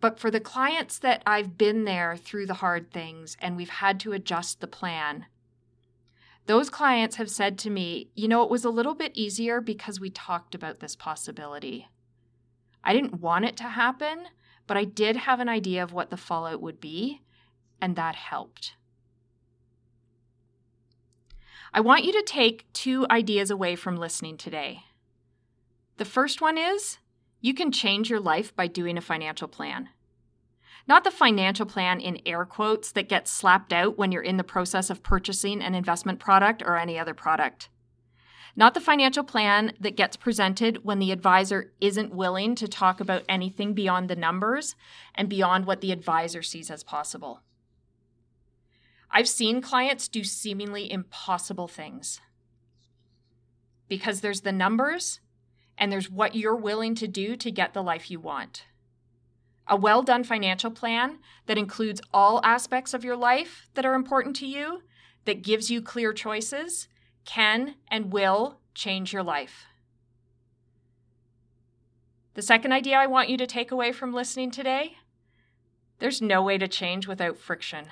But 0.00 0.18
for 0.18 0.30
the 0.30 0.40
clients 0.40 0.98
that 0.98 1.22
I've 1.26 1.58
been 1.58 1.84
there 1.84 2.16
through 2.16 2.46
the 2.46 2.54
hard 2.54 2.90
things 2.90 3.36
and 3.40 3.56
we've 3.56 3.68
had 3.68 4.00
to 4.00 4.12
adjust 4.12 4.60
the 4.60 4.66
plan, 4.66 5.26
those 6.46 6.70
clients 6.70 7.16
have 7.16 7.30
said 7.30 7.58
to 7.58 7.70
me, 7.70 8.08
you 8.14 8.26
know, 8.26 8.42
it 8.42 8.50
was 8.50 8.64
a 8.64 8.70
little 8.70 8.94
bit 8.94 9.12
easier 9.14 9.60
because 9.60 10.00
we 10.00 10.10
talked 10.10 10.54
about 10.54 10.80
this 10.80 10.96
possibility. 10.96 11.88
I 12.82 12.94
didn't 12.94 13.20
want 13.20 13.44
it 13.44 13.56
to 13.58 13.64
happen, 13.64 14.24
but 14.66 14.76
I 14.76 14.84
did 14.84 15.16
have 15.16 15.38
an 15.38 15.48
idea 15.48 15.82
of 15.82 15.92
what 15.92 16.10
the 16.10 16.16
fallout 16.16 16.62
would 16.62 16.80
be, 16.80 17.20
and 17.80 17.94
that 17.96 18.16
helped. 18.16 18.74
I 21.72 21.80
want 21.80 22.04
you 22.04 22.12
to 22.12 22.22
take 22.22 22.72
two 22.72 23.06
ideas 23.10 23.50
away 23.50 23.76
from 23.76 23.96
listening 23.96 24.36
today. 24.36 24.80
The 25.98 26.04
first 26.04 26.40
one 26.40 26.56
is 26.56 26.98
you 27.40 27.54
can 27.54 27.72
change 27.72 28.10
your 28.10 28.20
life 28.20 28.54
by 28.54 28.66
doing 28.66 28.98
a 28.98 29.02
financial 29.02 29.48
plan. 29.48 29.88
Not 30.86 31.04
the 31.04 31.10
financial 31.10 31.66
plan 31.66 32.00
in 32.00 32.20
air 32.26 32.44
quotes 32.44 32.92
that 32.92 33.08
gets 33.08 33.30
slapped 33.30 33.72
out 33.72 33.96
when 33.96 34.12
you're 34.12 34.22
in 34.22 34.36
the 34.36 34.44
process 34.44 34.90
of 34.90 35.02
purchasing 35.02 35.62
an 35.62 35.74
investment 35.74 36.18
product 36.18 36.62
or 36.62 36.76
any 36.76 36.98
other 36.98 37.14
product. 37.14 37.68
Not 38.56 38.74
the 38.74 38.80
financial 38.80 39.22
plan 39.22 39.72
that 39.78 39.96
gets 39.96 40.16
presented 40.16 40.84
when 40.84 40.98
the 40.98 41.12
advisor 41.12 41.72
isn't 41.80 42.14
willing 42.14 42.54
to 42.56 42.66
talk 42.66 43.00
about 43.00 43.22
anything 43.28 43.74
beyond 43.74 44.10
the 44.10 44.16
numbers 44.16 44.74
and 45.14 45.28
beyond 45.28 45.66
what 45.66 45.80
the 45.80 45.92
advisor 45.92 46.42
sees 46.42 46.70
as 46.70 46.82
possible. 46.82 47.42
I've 49.10 49.28
seen 49.28 49.60
clients 49.60 50.08
do 50.08 50.24
seemingly 50.24 50.90
impossible 50.90 51.68
things 51.68 52.20
because 53.88 54.20
there's 54.20 54.42
the 54.42 54.52
numbers 54.52 55.20
and 55.80 55.90
there's 55.90 56.10
what 56.10 56.36
you're 56.36 56.54
willing 56.54 56.94
to 56.96 57.08
do 57.08 57.34
to 57.34 57.50
get 57.50 57.72
the 57.72 57.82
life 57.82 58.10
you 58.10 58.20
want. 58.20 58.66
A 59.66 59.76
well 59.76 60.02
done 60.02 60.22
financial 60.22 60.70
plan 60.70 61.18
that 61.46 61.58
includes 61.58 62.02
all 62.12 62.40
aspects 62.44 62.92
of 62.92 63.02
your 63.02 63.16
life 63.16 63.68
that 63.74 63.86
are 63.86 63.94
important 63.94 64.36
to 64.36 64.46
you, 64.46 64.82
that 65.24 65.42
gives 65.42 65.70
you 65.70 65.80
clear 65.80 66.12
choices, 66.12 66.86
can 67.24 67.76
and 67.88 68.12
will 68.12 68.60
change 68.74 69.12
your 69.12 69.22
life. 69.22 69.64
The 72.34 72.42
second 72.42 72.72
idea 72.72 72.96
I 72.96 73.06
want 73.06 73.28
you 73.28 73.36
to 73.38 73.46
take 73.46 73.70
away 73.70 73.90
from 73.92 74.12
listening 74.12 74.50
today 74.50 74.96
there's 75.98 76.22
no 76.22 76.42
way 76.42 76.56
to 76.56 76.66
change 76.66 77.06
without 77.06 77.36
friction. 77.36 77.84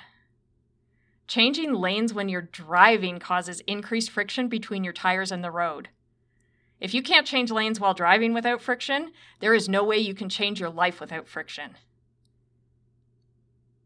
Changing 1.27 1.75
lanes 1.75 2.11
when 2.11 2.27
you're 2.27 2.41
driving 2.41 3.19
causes 3.19 3.61
increased 3.67 4.09
friction 4.09 4.47
between 4.47 4.83
your 4.83 4.93
tires 4.93 5.31
and 5.31 5.43
the 5.43 5.51
road. 5.51 5.89
If 6.79 6.93
you 6.93 7.03
can't 7.03 7.27
change 7.27 7.51
lanes 7.51 7.79
while 7.79 7.93
driving 7.93 8.33
without 8.33 8.61
friction, 8.61 9.11
there 9.39 9.53
is 9.53 9.67
no 9.67 9.83
way 9.83 9.97
you 9.97 10.13
can 10.13 10.29
change 10.29 10.59
your 10.59 10.69
life 10.69 10.99
without 11.01 11.27
friction. 11.27 11.75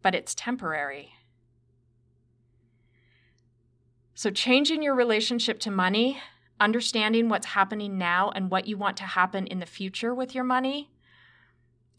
But 0.01 0.13
it's 0.13 0.35
temporary. 0.35 1.13
So, 4.13 4.29
changing 4.29 4.83
your 4.83 4.93
relationship 4.93 5.59
to 5.61 5.71
money, 5.71 6.21
understanding 6.59 7.29
what's 7.29 7.47
happening 7.47 7.97
now 7.97 8.29
and 8.35 8.51
what 8.51 8.67
you 8.67 8.77
want 8.77 8.95
to 8.97 9.03
happen 9.03 9.47
in 9.47 9.59
the 9.59 9.65
future 9.65 10.13
with 10.13 10.35
your 10.35 10.43
money, 10.43 10.91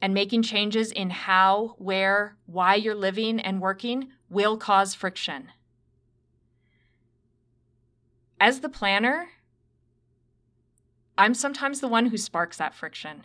and 0.01 0.15
making 0.15 0.43
changes 0.43 0.93
in 0.93 1.11
how, 1.11 1.75
where, 1.79 2.37
why 2.47 2.77
you're 2.77 2.95
living 2.95 3.41
and 3.41 3.61
working 3.61 4.13
will 4.31 4.57
cause 4.57 4.95
friction. 4.95 5.49
As 8.39 8.61
the 8.61 8.69
planner, 8.69 9.29
I'm 11.17 11.35
sometimes 11.35 11.81
the 11.81 11.89
one 11.89 12.07
who 12.07 12.17
sparks 12.17 12.57
that 12.57 12.75
friction. 12.75 13.25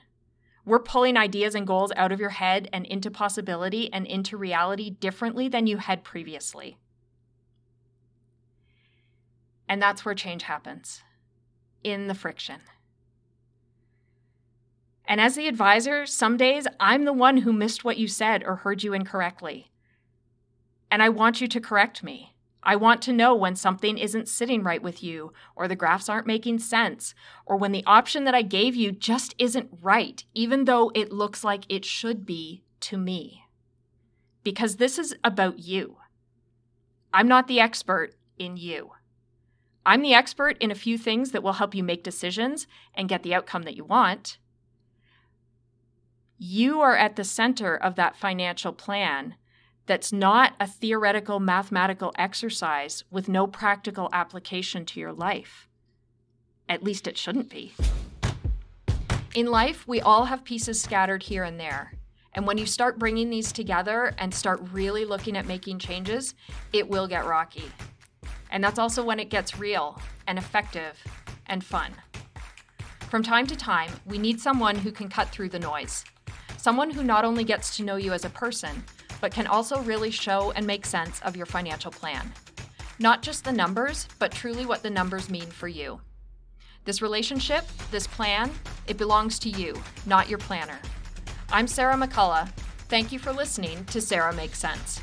We're 0.65 0.79
pulling 0.79 1.17
ideas 1.17 1.55
and 1.55 1.65
goals 1.65 1.91
out 1.95 2.11
of 2.11 2.19
your 2.19 2.29
head 2.29 2.69
and 2.71 2.85
into 2.85 3.09
possibility 3.09 3.91
and 3.91 4.05
into 4.05 4.37
reality 4.37 4.91
differently 4.91 5.47
than 5.47 5.65
you 5.65 5.77
had 5.77 6.03
previously. 6.03 6.77
And 9.67 9.81
that's 9.81 10.05
where 10.05 10.15
change 10.15 10.43
happens 10.43 11.01
in 11.83 12.07
the 12.07 12.15
friction. 12.15 12.61
And 15.05 15.19
as 15.19 15.35
the 15.35 15.47
advisor, 15.47 16.05
some 16.05 16.37
days 16.37 16.67
I'm 16.79 17.05
the 17.05 17.13
one 17.13 17.37
who 17.37 17.51
missed 17.51 17.83
what 17.83 17.97
you 17.97 18.07
said 18.07 18.43
or 18.45 18.57
heard 18.57 18.83
you 18.83 18.93
incorrectly. 18.93 19.71
And 20.91 21.01
I 21.01 21.09
want 21.09 21.41
you 21.41 21.47
to 21.47 21.59
correct 21.59 22.03
me. 22.03 22.35
I 22.61 22.75
want 22.75 23.01
to 23.03 23.13
know 23.13 23.33
when 23.33 23.55
something 23.55 23.97
isn't 23.97 24.27
sitting 24.27 24.63
right 24.63 24.81
with 24.81 25.01
you, 25.01 25.31
or 25.55 25.67
the 25.67 25.75
graphs 25.75 26.09
aren't 26.09 26.27
making 26.27 26.59
sense, 26.59 27.15
or 27.45 27.55
when 27.55 27.71
the 27.71 27.85
option 27.85 28.25
that 28.25 28.35
I 28.35 28.41
gave 28.41 28.75
you 28.75 28.91
just 28.91 29.33
isn't 29.37 29.69
right, 29.81 30.23
even 30.33 30.65
though 30.65 30.91
it 30.93 31.11
looks 31.11 31.43
like 31.43 31.63
it 31.69 31.85
should 31.85 32.25
be 32.25 32.63
to 32.81 32.97
me. 32.97 33.45
Because 34.43 34.75
this 34.75 34.99
is 34.99 35.15
about 35.23 35.59
you. 35.59 35.97
I'm 37.13 37.27
not 37.27 37.47
the 37.47 37.59
expert 37.59 38.15
in 38.37 38.57
you. 38.57 38.91
I'm 39.85 40.01
the 40.01 40.13
expert 40.13 40.57
in 40.59 40.69
a 40.69 40.75
few 40.75 40.97
things 40.97 41.31
that 41.31 41.41
will 41.41 41.53
help 41.53 41.73
you 41.73 41.83
make 41.83 42.03
decisions 42.03 42.67
and 42.93 43.09
get 43.09 43.23
the 43.23 43.33
outcome 43.33 43.63
that 43.63 43.75
you 43.75 43.85
want. 43.85 44.37
You 46.37 46.81
are 46.81 46.95
at 46.95 47.15
the 47.15 47.23
center 47.23 47.75
of 47.75 47.95
that 47.95 48.15
financial 48.15 48.73
plan 48.73 49.35
that's 49.89 50.13
not 50.13 50.53
a 50.59 50.67
theoretical 50.67 51.39
mathematical 51.39 52.13
exercise 52.15 53.03
with 53.09 53.27
no 53.27 53.47
practical 53.47 54.07
application 54.13 54.85
to 54.85 54.99
your 54.99 55.11
life. 55.11 55.67
At 56.69 56.83
least 56.83 57.07
it 57.07 57.17
shouldn't 57.17 57.49
be. 57.49 57.73
In 59.33 59.47
life, 59.47 59.87
we 59.87 59.99
all 59.99 60.25
have 60.25 60.43
pieces 60.43 60.79
scattered 60.79 61.23
here 61.23 61.43
and 61.43 61.59
there, 61.59 61.93
And 62.33 62.45
when 62.45 62.57
you 62.57 62.65
start 62.65 62.99
bringing 62.99 63.29
these 63.29 63.51
together 63.51 64.13
and 64.17 64.33
start 64.33 64.61
really 64.71 65.05
looking 65.05 65.35
at 65.35 65.47
making 65.47 65.79
changes, 65.79 66.35
it 66.73 66.87
will 66.87 67.07
get 67.07 67.25
rocky. 67.25 67.71
And 68.51 68.63
that's 68.63 68.79
also 68.79 69.03
when 69.03 69.19
it 69.19 69.29
gets 69.29 69.57
real 69.57 69.99
and 70.27 70.37
effective 70.37 71.03
and 71.47 71.63
fun. 71.63 71.91
From 73.09 73.23
time 73.23 73.47
to 73.47 73.55
time, 73.55 73.91
we 74.05 74.17
need 74.17 74.39
someone 74.39 74.75
who 74.75 74.91
can 74.91 75.09
cut 75.09 75.29
through 75.29 75.49
the 75.49 75.59
noise. 75.59 76.05
Someone 76.57 76.91
who 76.91 77.03
not 77.03 77.25
only 77.25 77.43
gets 77.43 77.75
to 77.77 77.83
know 77.83 77.95
you 77.95 78.13
as 78.13 78.25
a 78.25 78.29
person, 78.29 78.83
but 79.21 79.33
can 79.33 79.47
also 79.47 79.81
really 79.81 80.11
show 80.11 80.51
and 80.51 80.65
make 80.65 80.85
sense 80.85 81.19
of 81.21 81.35
your 81.35 81.45
financial 81.45 81.91
plan. 81.91 82.31
Not 82.99 83.21
just 83.21 83.43
the 83.43 83.51
numbers, 83.51 84.07
but 84.19 84.31
truly 84.31 84.65
what 84.65 84.83
the 84.83 84.89
numbers 84.89 85.29
mean 85.29 85.47
for 85.47 85.67
you. 85.67 86.01
This 86.85 87.01
relationship, 87.01 87.65
this 87.91 88.07
plan, 88.07 88.51
it 88.87 88.97
belongs 88.97 89.39
to 89.39 89.49
you, 89.49 89.81
not 90.05 90.29
your 90.29 90.39
planner. 90.39 90.79
I'm 91.51 91.67
Sarah 91.67 91.95
McCullough. 91.95 92.49
Thank 92.89 93.11
you 93.11 93.19
for 93.19 93.31
listening 93.31 93.85
to 93.85 94.01
Sarah 94.01 94.33
Makes 94.33 94.59
Sense. 94.59 95.01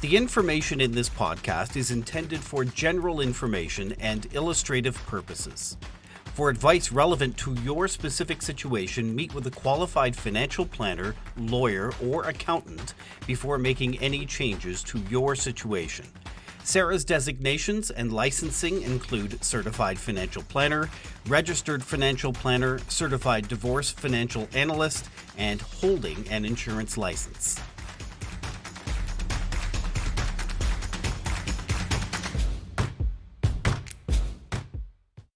The 0.00 0.16
information 0.16 0.80
in 0.80 0.92
this 0.92 1.10
podcast 1.10 1.76
is 1.76 1.90
intended 1.90 2.40
for 2.40 2.64
general 2.64 3.20
information 3.20 3.92
and 4.00 4.26
illustrative 4.34 4.96
purposes. 5.06 5.76
For 6.34 6.48
advice 6.48 6.92
relevant 6.92 7.36
to 7.38 7.54
your 7.62 7.88
specific 7.88 8.40
situation, 8.40 9.14
meet 9.14 9.34
with 9.34 9.46
a 9.46 9.50
qualified 9.50 10.14
financial 10.16 10.64
planner, 10.64 11.14
lawyer, 11.36 11.92
or 12.02 12.24
accountant 12.24 12.94
before 13.26 13.58
making 13.58 13.98
any 13.98 14.24
changes 14.24 14.82
to 14.84 14.98
your 15.10 15.34
situation. 15.34 16.06
Sarah's 16.62 17.04
designations 17.04 17.90
and 17.90 18.12
licensing 18.12 18.82
include 18.82 19.42
Certified 19.42 19.98
Financial 19.98 20.42
Planner, 20.42 20.88
Registered 21.26 21.82
Financial 21.82 22.32
Planner, 22.32 22.78
Certified 22.88 23.48
Divorce 23.48 23.90
Financial 23.90 24.48
Analyst, 24.54 25.08
and 25.36 25.60
holding 25.60 26.26
an 26.28 26.44
insurance 26.44 26.96
license. 26.96 27.60